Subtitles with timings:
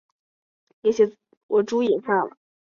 [0.81, 1.05] 子
[1.47, 1.61] 宝
[2.01, 2.31] 昌。